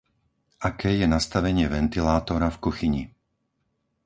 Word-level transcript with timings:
Aké 0.69 0.91
je 0.99 1.05
nastavenie 1.15 1.67
ventilátora 1.75 2.47
v 2.51 2.57
kuchyni? 2.65 3.03